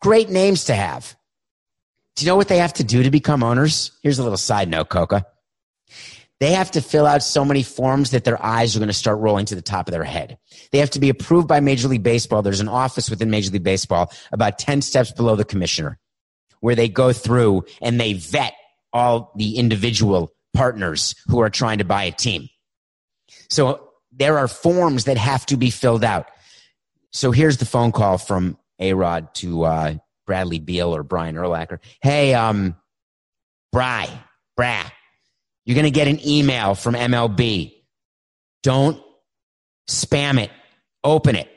[0.00, 1.16] Great names to have.
[2.16, 3.92] Do you know what they have to do to become owners?
[4.02, 5.24] Here's a little side note, Coca.
[6.40, 9.18] They have to fill out so many forms that their eyes are going to start
[9.18, 10.38] rolling to the top of their head.
[10.70, 12.42] They have to be approved by Major League Baseball.
[12.42, 15.98] There's an office within Major League Baseball about 10 steps below the commissioner
[16.60, 18.54] where they go through and they vet
[18.92, 22.48] all the individual partners who are trying to buy a team.
[23.48, 26.26] So there are forms that have to be filled out.
[27.12, 29.94] So here's the phone call from A Rod to uh,
[30.26, 31.78] Bradley Beal or Brian Urlacher.
[32.02, 32.74] Hey, um,
[33.70, 34.08] Bry,
[34.56, 34.90] Brad,
[35.64, 37.74] you're going to get an email from MLB.
[38.64, 39.00] Don't
[39.88, 40.50] spam it.
[41.04, 41.48] Open it.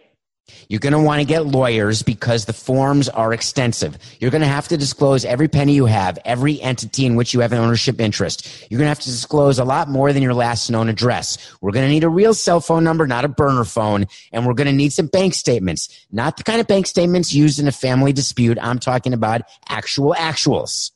[0.69, 3.97] You're going to want to get lawyers because the forms are extensive.
[4.19, 7.41] You're going to have to disclose every penny you have, every entity in which you
[7.41, 8.67] have an ownership interest.
[8.69, 11.37] You're going to have to disclose a lot more than your last known address.
[11.61, 14.05] We're going to need a real cell phone number, not a burner phone.
[14.31, 17.59] And we're going to need some bank statements, not the kind of bank statements used
[17.59, 18.57] in a family dispute.
[18.61, 20.91] I'm talking about actual actuals.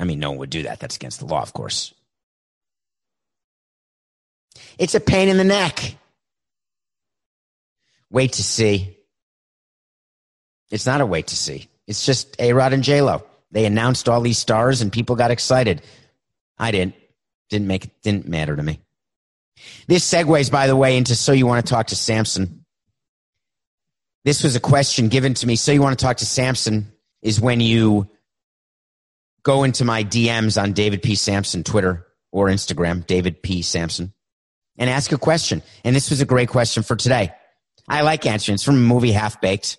[0.00, 0.80] I mean, no one would do that.
[0.80, 1.92] That's against the law, of course.
[4.78, 5.96] It's a pain in the neck.
[8.10, 8.96] Wait to see.
[10.70, 11.68] It's not a wait to see.
[11.86, 13.24] It's just A Rod and J Lo.
[13.50, 15.82] They announced all these stars and people got excited.
[16.58, 16.94] I didn't.
[17.48, 18.80] Didn't make it, didn't matter to me.
[19.86, 22.64] This segues, by the way, into so you want to talk to Samson.
[24.24, 25.56] This was a question given to me.
[25.56, 26.92] So you want to talk to Samson
[27.22, 28.10] is when you
[29.42, 31.14] go into my DMs on David P.
[31.14, 33.62] Samson, Twitter or Instagram, David P.
[33.62, 34.12] Samson,
[34.76, 35.62] and ask a question.
[35.84, 37.32] And this was a great question for today.
[37.88, 38.54] I like answering.
[38.54, 39.78] It's from a movie Half Baked.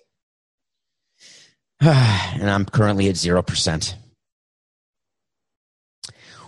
[1.80, 3.94] and I'm currently at 0%.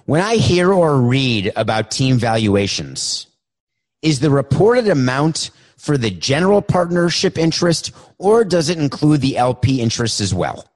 [0.05, 3.29] When I hear or read about team valuations,
[4.03, 9.81] is the reported amount for the general partnership interest or does it include the LP
[9.81, 10.69] interest as well?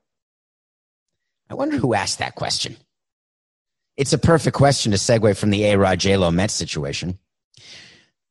[1.51, 2.77] I wonder who asked that question.
[3.96, 7.18] It's a perfect question to segue from the A Rod J-Lo Mets situation.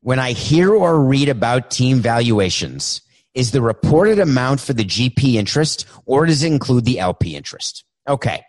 [0.06, 3.02] When I hear or read about team valuations,
[3.34, 7.84] is the reported amount for the GP interest or does it include the LP interest?
[8.08, 8.44] Okay.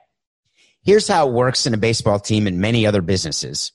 [0.84, 3.72] Here's how it works in a baseball team and many other businesses.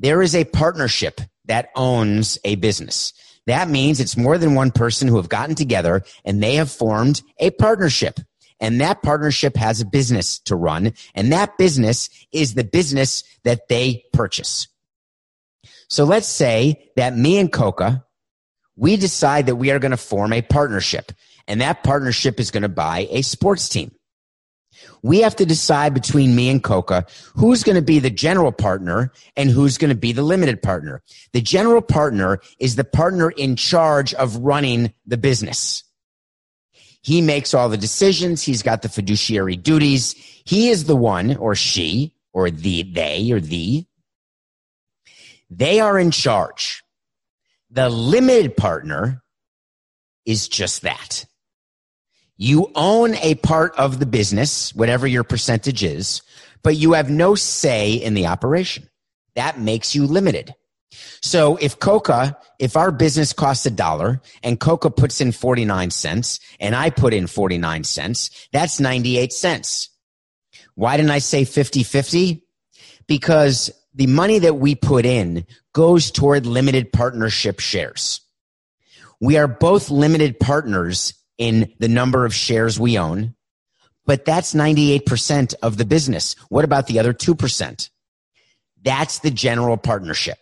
[0.00, 3.14] There is a partnership that owns a business.
[3.46, 7.22] That means it's more than one person who have gotten together and they have formed
[7.38, 8.20] a partnership.
[8.60, 10.92] And that partnership has a business to run.
[11.14, 14.68] And that business is the business that they purchase.
[15.92, 18.02] So let's say that me and Coca,
[18.76, 21.12] we decide that we are going to form a partnership
[21.46, 23.92] and that partnership is going to buy a sports team.
[25.02, 29.12] We have to decide between me and Coca who's going to be the general partner
[29.36, 31.02] and who's going to be the limited partner.
[31.34, 35.84] The general partner is the partner in charge of running the business.
[37.02, 38.42] He makes all the decisions.
[38.42, 40.14] He's got the fiduciary duties.
[40.46, 43.84] He is the one or she or the they or the.
[45.54, 46.82] They are in charge.
[47.70, 49.22] The limited partner
[50.24, 51.26] is just that.
[52.38, 56.22] You own a part of the business, whatever your percentage is,
[56.62, 58.88] but you have no say in the operation.
[59.34, 60.54] That makes you limited.
[61.20, 66.40] So if Coca, if our business costs a dollar and Coca puts in 49 cents
[66.60, 69.90] and I put in 49 cents, that's 98 cents.
[70.74, 72.42] Why didn't I say 50 50?
[73.06, 78.20] Because the money that we put in goes toward limited partnership shares.
[79.20, 83.34] We are both limited partners in the number of shares we own,
[84.06, 86.34] but that's 98% of the business.
[86.48, 87.90] What about the other 2%?
[88.82, 90.38] That's the general partnership.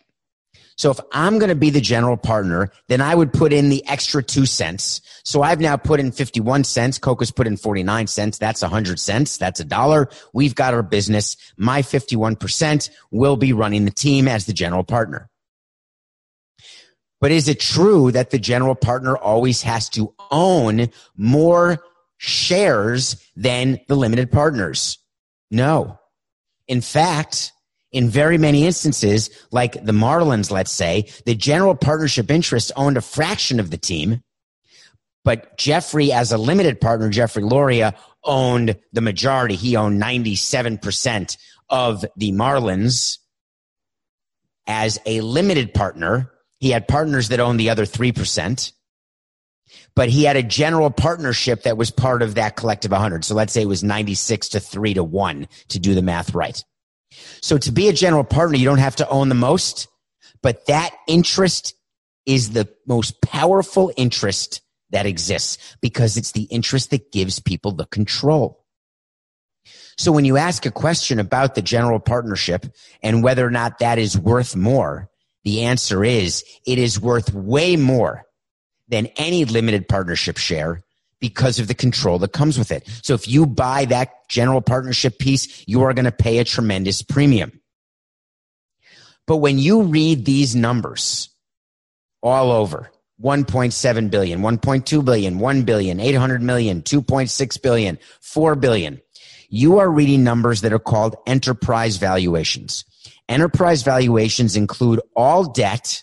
[0.81, 3.87] So if I'm going to be the general partner, then I would put in the
[3.87, 5.03] extra two cents.
[5.25, 6.97] So I've now put in 51 cents.
[6.97, 8.39] Coca's put in 49 cents.
[8.39, 9.37] That's 100 cents.
[9.37, 10.09] That's a dollar.
[10.33, 11.37] We've got our business.
[11.59, 15.29] My 51% will be running the team as the general partner.
[17.21, 21.85] But is it true that the general partner always has to own more
[22.17, 24.97] shares than the limited partners?
[25.51, 25.99] No.
[26.69, 27.53] In fact,
[27.93, 33.01] in very many instances, like the Marlins, let's say, the general partnership interest owned a
[33.01, 34.23] fraction of the team,
[35.25, 39.55] but Jeffrey, as a limited partner, Jeffrey Loria, owned the majority.
[39.55, 41.37] He owned 97%
[41.69, 43.19] of the Marlins
[44.67, 46.33] as a limited partner.
[46.59, 48.73] He had partners that owned the other 3%,
[49.95, 53.25] but he had a general partnership that was part of that collective 100.
[53.25, 56.63] So let's say it was 96 to 3 to 1 to do the math right.
[57.41, 59.89] So to be a general partner, you don't have to own the most,
[60.43, 61.75] but that interest
[62.27, 67.87] is the most powerful interest that exists because it's the interest that gives people the
[67.87, 68.65] control.
[69.97, 72.67] So when you ask a question about the general partnership
[73.03, 75.11] and whether or not that is worth more,
[75.45, 78.25] the answer is it is worth way more
[78.89, 80.83] than any limited partnership share
[81.21, 82.89] because of the control that comes with it.
[83.03, 87.03] So if you buy that general partnership piece, you are going to pay a tremendous
[87.03, 87.61] premium.
[89.27, 91.29] But when you read these numbers
[92.23, 92.91] all over,
[93.23, 99.01] 1.7 billion, 1.2 billion, 1 billion, 800 million, 2.6 billion, 4 billion,
[99.51, 102.85] you are reading numbers that are called enterprise valuations.
[103.29, 106.03] Enterprise valuations include all debt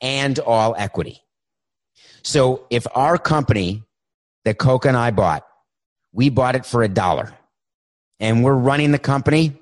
[0.00, 1.20] and all equity.
[2.22, 3.82] So if our company
[4.44, 5.46] that Coca and I bought,
[6.12, 7.34] we bought it for a dollar
[8.20, 9.58] and we're running the company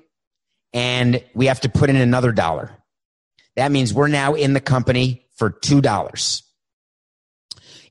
[0.73, 2.71] and we have to put in another dollar.
[3.55, 6.43] That means we're now in the company for $2.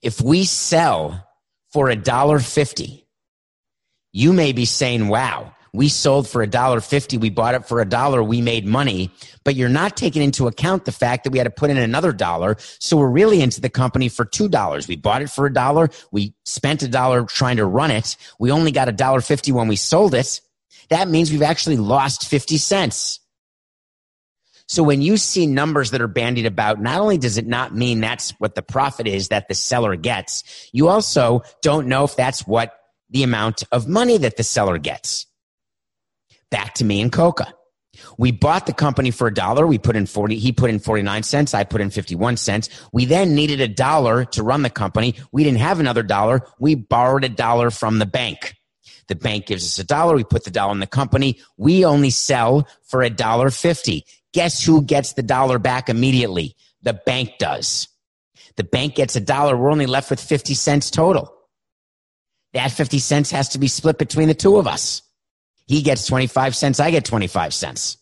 [0.02, 1.28] If we sell
[1.72, 3.06] for a dollar fifty,
[4.12, 7.16] you may be saying, wow, we sold for a dollar fifty.
[7.16, 8.22] We bought it for a dollar.
[8.22, 9.10] We made money,
[9.44, 12.12] but you're not taking into account the fact that we had to put in another
[12.12, 12.56] dollar.
[12.78, 14.86] So we're really into the company for two dollars.
[14.86, 15.88] We bought it for a dollar.
[16.10, 18.16] We spent a dollar trying to run it.
[18.38, 20.40] We only got a dollar fifty when we sold it.
[20.90, 23.20] That means we've actually lost 50 cents.
[24.66, 28.00] So when you see numbers that are bandied about, not only does it not mean
[28.00, 32.46] that's what the profit is that the seller gets, you also don't know if that's
[32.46, 32.74] what
[33.08, 35.26] the amount of money that the seller gets
[36.52, 37.52] back to me and Coca.
[38.16, 39.66] We bought the company for a dollar.
[39.66, 41.54] We put in 40, he put in 49 cents.
[41.54, 42.68] I put in 51 cents.
[42.92, 45.16] We then needed a dollar to run the company.
[45.32, 46.42] We didn't have another dollar.
[46.60, 48.54] We borrowed a dollar from the bank.
[49.08, 50.14] The bank gives us a dollar.
[50.14, 51.40] We put the dollar in the company.
[51.56, 54.06] We only sell for a dollar fifty.
[54.32, 56.56] Guess who gets the dollar back immediately?
[56.82, 57.88] The bank does.
[58.56, 59.56] The bank gets a dollar.
[59.56, 61.34] We're only left with 50 cents total.
[62.54, 65.02] That 50 cents has to be split between the two of us.
[65.72, 66.80] He gets 25 cents.
[66.80, 67.96] I get 25 cents.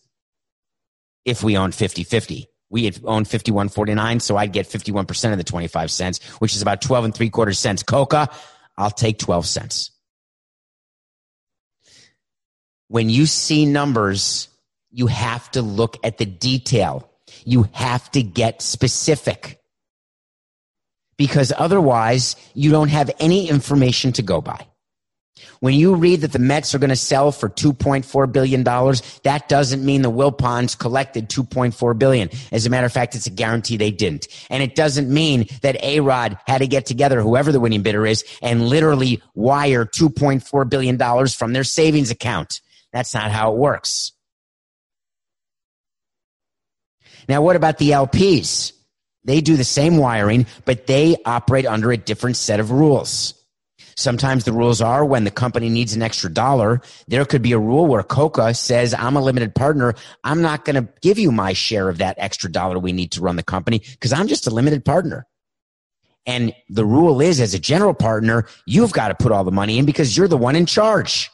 [1.23, 2.49] If we own 50 50.
[2.69, 7.05] We own 51.49, so I'd get 51% of the 25 cents, which is about 12
[7.05, 7.81] and three quarters cents.
[7.81, 8.29] Coca,
[8.77, 9.91] I'll take 12 cents.
[12.89, 14.49] When you see numbers,
[14.89, 17.09] you have to look at the detail.
[17.45, 19.61] You have to get specific
[21.17, 24.67] because otherwise you don't have any information to go by.
[25.59, 29.85] When you read that the Mets are going to sell for $2.4 billion, that doesn't
[29.85, 32.29] mean the Wilpons collected 2.4 billion.
[32.51, 34.27] As a matter of fact, it's a guarantee they didn't.
[34.49, 38.23] And it doesn't mean that A-Rod had to get together, whoever the winning bidder is,
[38.41, 42.61] and literally wire $2.4 billion from their savings account.
[42.93, 44.11] That's not how it works.
[47.27, 48.73] Now, what about the LPs?
[49.23, 53.40] They do the same wiring, but they operate under a different set of rules.
[53.95, 57.59] Sometimes the rules are when the company needs an extra dollar, there could be a
[57.59, 59.93] rule where Coca says, I'm a limited partner.
[60.23, 63.21] I'm not going to give you my share of that extra dollar we need to
[63.21, 65.25] run the company because I'm just a limited partner.
[66.25, 69.79] And the rule is as a general partner, you've got to put all the money
[69.79, 71.31] in because you're the one in charge.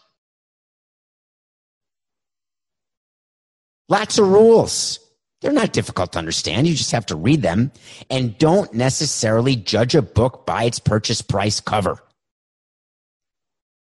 [3.89, 4.99] Lots of rules.
[5.41, 6.67] They're not difficult to understand.
[6.67, 7.71] You just have to read them
[8.09, 11.99] and don't necessarily judge a book by its purchase price cover.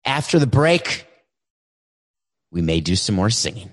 [0.07, 1.05] After the break,
[2.53, 3.73] we may do some more singing.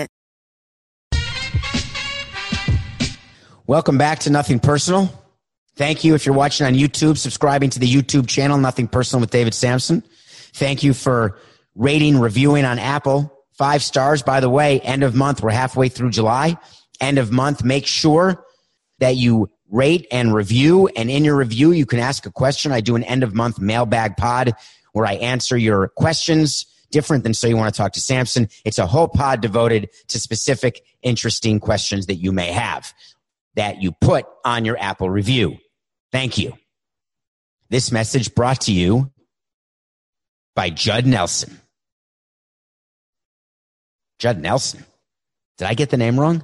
[3.71, 5.09] Welcome back to Nothing Personal.
[5.77, 9.31] Thank you if you're watching on YouTube, subscribing to the YouTube channel, Nothing Personal with
[9.31, 10.03] David Samson.
[10.53, 11.37] Thank you for
[11.73, 13.33] rating, reviewing on Apple.
[13.53, 15.41] Five stars, by the way, end of month.
[15.41, 16.57] We're halfway through July.
[16.99, 17.63] End of month.
[17.63, 18.43] Make sure
[18.99, 20.89] that you rate and review.
[20.89, 22.73] And in your review, you can ask a question.
[22.73, 24.51] I do an end of month mailbag pod
[24.91, 28.49] where I answer your questions different than So You Want to Talk to Samson.
[28.65, 32.93] It's a whole pod devoted to specific, interesting questions that you may have
[33.55, 35.57] that you put on your Apple review.
[36.11, 36.53] Thank you.
[37.69, 39.11] This message brought to you
[40.55, 41.59] by Judd Nelson.
[44.19, 44.85] Judd Nelson.
[45.57, 46.43] Did I get the name wrong?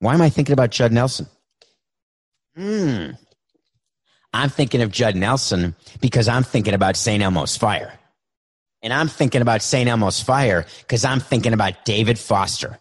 [0.00, 1.26] Why am I thinking about Judd Nelson?
[2.56, 3.10] Hmm.
[4.32, 7.22] I'm thinking of Judd Nelson because I'm thinking about St.
[7.22, 7.98] Elmo's Fire.
[8.82, 9.88] And I'm thinking about St.
[9.88, 12.78] Elmo's Fire because I'm thinking about David Foster.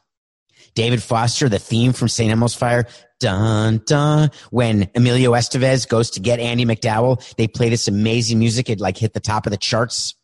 [0.75, 2.29] David Foster, the theme from St.
[2.29, 2.85] Elmo's Fire,
[3.19, 4.29] dun dun.
[4.51, 8.69] When Emilio Estevez goes to get Andie MacDowell, they play this amazing music.
[8.69, 10.15] It like hit the top of the charts.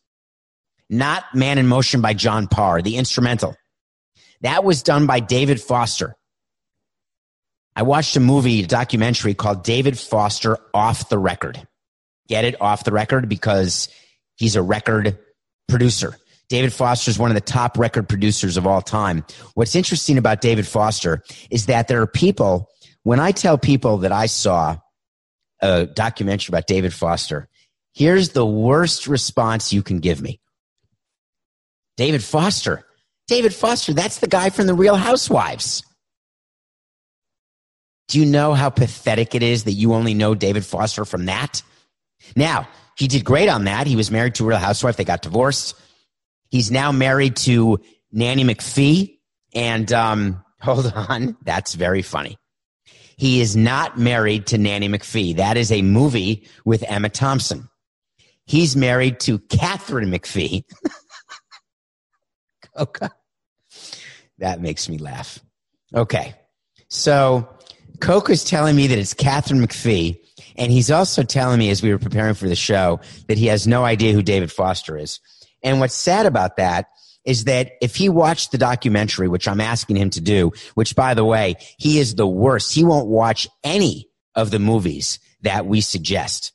[0.90, 3.56] Not Man in Motion by John Parr, the instrumental.
[4.42, 6.14] That was done by David Foster.
[7.74, 11.66] I watched a movie, a documentary called David Foster Off the Record.
[12.28, 13.88] Get it off the record because
[14.36, 15.18] he's a record
[15.68, 16.16] producer.
[16.52, 19.24] David Foster is one of the top record producers of all time.
[19.54, 22.68] What's interesting about David Foster is that there are people,
[23.04, 24.76] when I tell people that I saw
[25.62, 27.48] a documentary about David Foster,
[27.94, 30.42] here's the worst response you can give me.
[31.96, 32.84] David Foster.
[33.28, 35.82] David Foster, that's the guy from the Real Housewives.
[38.08, 41.62] Do you know how pathetic it is that you only know David Foster from that?
[42.36, 43.86] Now, he did great on that.
[43.86, 44.98] He was married to a Real Housewife.
[44.98, 45.76] They got divorced.
[46.52, 47.80] He's now married to
[48.12, 49.18] Nanny McPhee.
[49.54, 52.36] And um, hold on, that's very funny.
[53.16, 55.36] He is not married to Nanny McPhee.
[55.36, 57.68] That is a movie with Emma Thompson.
[58.44, 60.64] He's married to Katharine McPhee.
[62.78, 63.08] okay.
[64.38, 65.38] That makes me laugh.
[65.94, 66.34] Okay.
[66.88, 67.48] So
[68.00, 70.18] Coca's telling me that it's Katharine McPhee.
[70.56, 73.66] And he's also telling me as we were preparing for the show that he has
[73.66, 75.18] no idea who David Foster is.
[75.62, 76.86] And what's sad about that
[77.24, 81.14] is that if he watched the documentary, which I'm asking him to do, which by
[81.14, 82.74] the way, he is the worst.
[82.74, 86.52] He won't watch any of the movies that we suggest.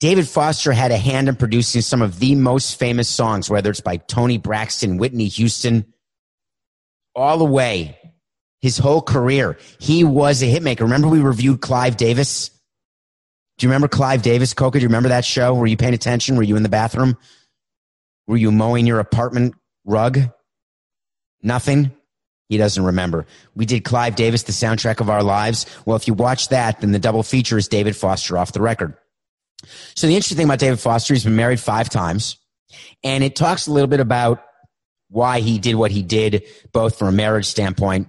[0.00, 3.80] David Foster had a hand in producing some of the most famous songs, whether it's
[3.80, 5.92] by Toni Braxton, Whitney Houston,
[7.16, 7.98] all the way
[8.60, 9.58] his whole career.
[9.80, 10.82] He was a hitmaker.
[10.82, 12.50] Remember we reviewed Clive Davis?
[13.58, 14.78] Do you remember Clive Davis, Coca?
[14.78, 15.52] Do you remember that show?
[15.54, 16.36] Were you paying attention?
[16.36, 17.16] Were you in the bathroom?
[18.28, 19.54] Were you mowing your apartment
[19.84, 20.20] rug?
[21.42, 21.92] Nothing?
[22.48, 23.26] He doesn't remember.
[23.54, 25.66] We did Clive Davis, the soundtrack of our lives.
[25.84, 28.94] Well, if you watch that, then the double feature is David Foster off the record.
[29.96, 32.38] So the interesting thing about David Foster, he's been married five times,
[33.02, 34.44] and it talks a little bit about
[35.08, 38.08] why he did what he did, both from a marriage standpoint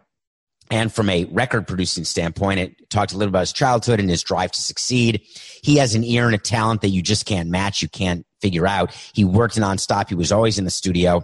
[0.70, 2.59] and from a record producing standpoint.
[2.59, 5.22] It talked a little about his childhood and his drive to succeed.
[5.63, 7.82] He has an ear and a talent that you just can't match.
[7.82, 8.93] You can't figure out.
[9.13, 10.09] He worked nonstop.
[10.09, 11.24] He was always in the studio,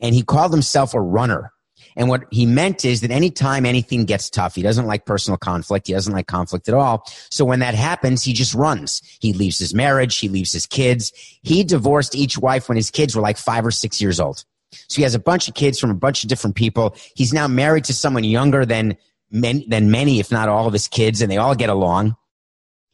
[0.00, 1.52] and he called himself a runner.
[1.96, 5.88] And what he meant is that anytime anything gets tough, he doesn't like personal conflict.
[5.88, 7.04] He doesn't like conflict at all.
[7.28, 9.02] So when that happens, he just runs.
[9.20, 10.16] He leaves his marriage.
[10.16, 11.12] He leaves his kids.
[11.42, 14.44] He divorced each wife when his kids were like five or six years old.
[14.70, 16.94] So he has a bunch of kids from a bunch of different people.
[17.14, 18.96] He's now married to someone younger than
[19.30, 22.16] many, than many, if not all of his kids, and they all get along.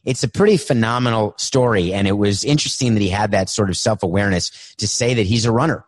[0.05, 1.93] It's a pretty phenomenal story.
[1.93, 5.25] And it was interesting that he had that sort of self awareness to say that
[5.25, 5.85] he's a runner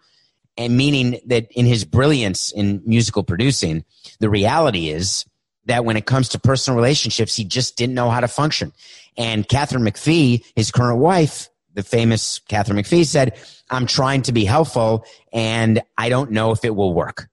[0.58, 3.86] and meaning that in his brilliance in musical producing,
[4.20, 5.26] the reality is
[5.66, 8.74] that when it comes to personal relationships, he just didn't know how to function.
[9.18, 13.40] And Katharine McPhee, his current wife, the famous Katharine McPhee said,
[13.70, 17.30] I'm trying to be helpful and I don't know if it will work.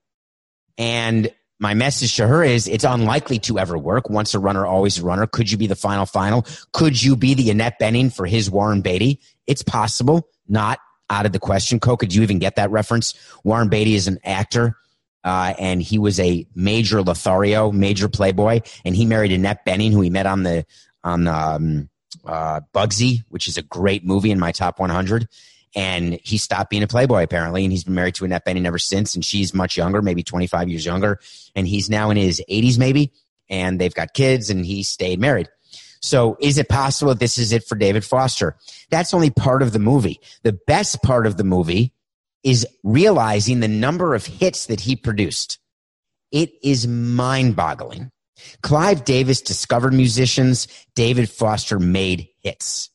[0.77, 4.09] And my message to her is it's unlikely to ever work.
[4.09, 5.25] Once a runner, always a runner.
[5.25, 6.45] Could you be the final final?
[6.73, 9.21] Could you be the Annette Bening for his Warren Beatty?
[9.47, 10.79] It's possible, not
[11.09, 11.79] out of the question.
[11.79, 13.13] Coca, did you even get that reference?
[13.43, 14.75] Warren Beatty is an actor.
[15.23, 20.01] Uh, and he was a major Lothario, major playboy, and he married Annette Bening, who
[20.01, 20.67] he met on the
[21.03, 21.89] on um,
[22.25, 25.27] uh, Bugsy, which is a great movie in my top 100.
[25.75, 28.79] And he stopped being a playboy apparently, and he's been married to Annette Bening ever
[28.79, 29.13] since.
[29.13, 31.19] And she's much younger, maybe 25 years younger,
[31.55, 33.11] and he's now in his 80s maybe,
[33.49, 35.49] and they've got kids, and he stayed married.
[36.01, 38.55] So is it possible this is it for David Foster?
[38.89, 40.19] That's only part of the movie.
[40.43, 41.93] The best part of the movie
[42.43, 45.57] is realizing the number of hits that he produced.
[46.31, 48.11] It is mind boggling.
[48.61, 50.67] Clive Davis discovered musicians.
[50.93, 52.91] David Foster made hits.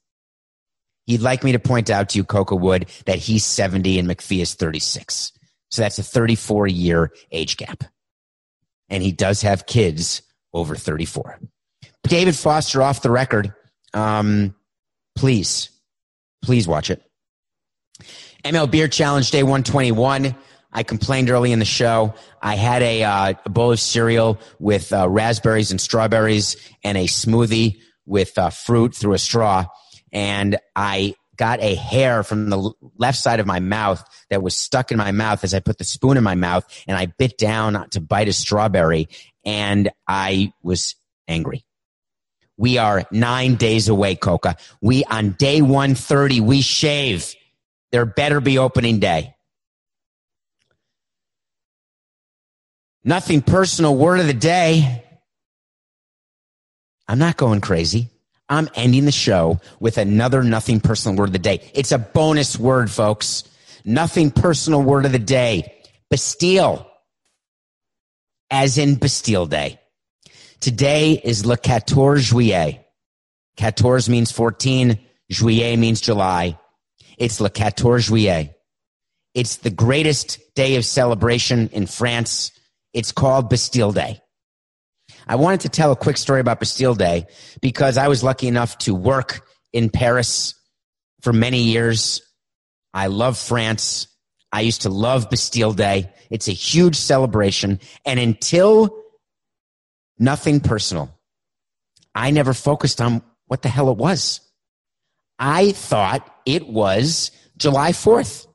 [1.11, 4.43] He'd like me to point out to you, Coca Wood, that he's 70 and McPhee
[4.43, 5.33] is 36.
[5.69, 7.83] So that's a 34 year age gap.
[8.89, 11.41] And he does have kids over 34.
[12.05, 13.53] David Foster off the record.
[13.93, 14.55] Um,
[15.17, 15.71] please,
[16.43, 17.03] please watch it.
[18.45, 20.37] MLBeard Challenge Day 121.
[20.73, 22.15] I complained early in the show.
[22.41, 26.55] I had a, uh, a bowl of cereal with uh, raspberries and strawberries
[26.85, 29.67] and a smoothie with uh, fruit through a straw.
[30.13, 34.93] And I got a hair from the left side of my mouth that was stuck
[34.93, 37.89] in my mouth as I put the spoon in my mouth and I bit down
[37.91, 39.09] to bite a strawberry
[39.45, 40.97] and I was
[41.27, 41.65] angry.
[42.59, 44.57] We are nine days away, Coca.
[44.83, 47.35] We on day 130, we shave.
[47.91, 49.35] There better be opening day.
[53.03, 55.05] Nothing personal word of the day.
[57.09, 58.11] I'm not going crazy.
[58.51, 61.71] I'm ending the show with another nothing personal word of the day.
[61.73, 63.45] It's a bonus word, folks.
[63.85, 65.73] Nothing personal word of the day.
[66.11, 66.91] Bastille.
[68.51, 69.79] As in Bastille Day.
[70.59, 72.85] Today is Le 14 Juillet.
[73.57, 74.99] 14 means 14.
[75.31, 76.59] Juillet means July.
[77.17, 78.55] It's Le 14 Juillet.
[79.33, 82.51] It's the greatest day of celebration in France.
[82.93, 84.21] It's called Bastille Day.
[85.27, 87.27] I wanted to tell a quick story about Bastille Day
[87.61, 90.55] because I was lucky enough to work in Paris
[91.23, 92.23] for many years.
[92.93, 94.09] I love France.
[94.53, 96.11] I used to love Bastille Day.
[96.31, 97.81] It's a huge celebration.
[98.05, 99.01] And until
[100.21, 101.19] Nothing personal.
[102.15, 104.41] I never focused on what the hell it was.
[105.39, 108.47] I thought it was July 4th.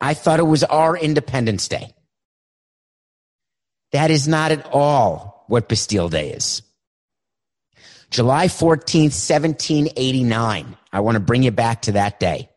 [0.00, 1.92] I thought it was our Independence Day.
[3.90, 6.62] That is not at all what Bastille Day is.
[8.10, 10.76] July 14th, 1789.
[10.92, 12.48] I want to bring you back to that day.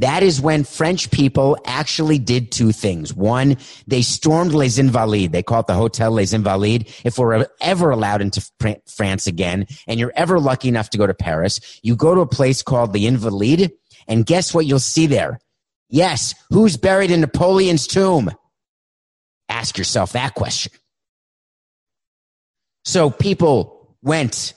[0.00, 3.14] That is when French people actually did two things.
[3.14, 5.32] One, they stormed Les Invalides.
[5.32, 7.00] They call it the Hotel Les Invalides.
[7.04, 8.46] If we're ever allowed into
[8.86, 12.26] France again, and you're ever lucky enough to go to Paris, you go to a
[12.26, 13.70] place called the Invalides,
[14.06, 15.40] and guess what you'll see there?
[15.88, 16.34] Yes.
[16.50, 18.30] Who's buried in Napoleon's tomb?
[19.48, 20.72] Ask yourself that question.
[22.88, 24.54] So people went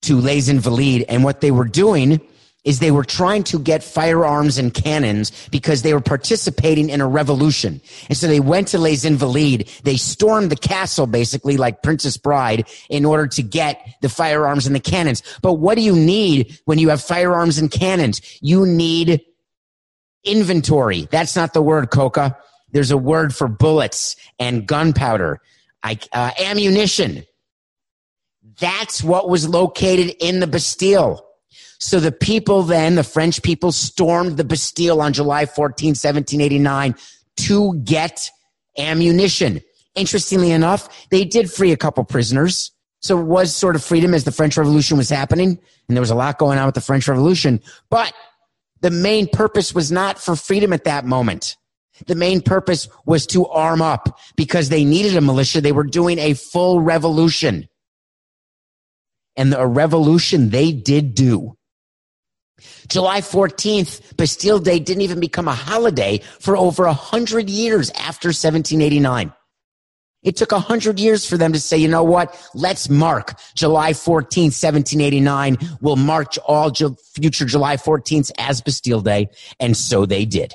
[0.00, 2.18] to Les Invalides and what they were doing
[2.64, 7.06] is they were trying to get firearms and cannons because they were participating in a
[7.06, 7.82] revolution.
[8.08, 9.82] And so they went to Les Invalides.
[9.82, 14.74] They stormed the castle basically like Princess Bride in order to get the firearms and
[14.74, 15.22] the cannons.
[15.42, 18.22] But what do you need when you have firearms and cannons?
[18.40, 19.20] You need
[20.24, 21.06] inventory.
[21.10, 22.34] That's not the word, Coca.
[22.72, 25.42] There's a word for bullets and gunpowder,
[25.82, 27.24] I, uh, ammunition.
[28.58, 31.24] That's what was located in the Bastille.
[31.78, 36.96] So the people then, the French people stormed the Bastille on July 14, 1789
[37.36, 38.30] to get
[38.76, 39.60] ammunition.
[39.94, 42.72] Interestingly enough, they did free a couple prisoners.
[43.00, 45.58] So it was sort of freedom as the French Revolution was happening.
[45.86, 47.60] And there was a lot going on with the French Revolution.
[47.90, 48.12] But
[48.80, 51.56] the main purpose was not for freedom at that moment.
[52.06, 55.60] The main purpose was to arm up because they needed a militia.
[55.60, 57.68] They were doing a full revolution.
[59.38, 61.56] And a revolution they did do.
[62.88, 68.28] July 14th, Bastille Day didn't even become a holiday for over a hundred years after
[68.28, 69.32] 1789.
[70.24, 72.36] It took a hundred years for them to say, you know what?
[72.54, 75.58] Let's mark July 14th, 1789.
[75.80, 79.28] We'll mark all future July 14th as Bastille Day.
[79.60, 80.54] And so they did.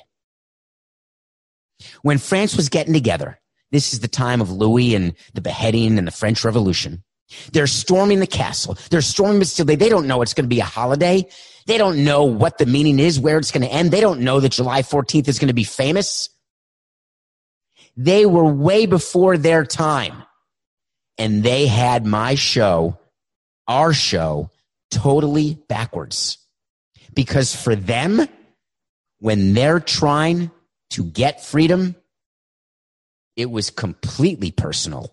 [2.01, 3.39] When France was getting together,
[3.71, 7.03] this is the time of Louis and the beheading and the French Revolution.
[7.51, 8.77] They're storming the castle.
[8.89, 9.65] They're storming Bastille.
[9.65, 11.27] They don't know it's going to be a holiday.
[11.65, 13.91] They don't know what the meaning is, where it's going to end.
[13.91, 16.29] They don't know that July 14th is going to be famous.
[17.95, 20.23] They were way before their time.
[21.17, 22.97] And they had my show,
[23.67, 24.49] our show,
[24.89, 26.39] totally backwards.
[27.13, 28.27] Because for them,
[29.19, 30.51] when they're trying
[30.91, 31.95] to get freedom,
[33.35, 35.12] it was completely personal.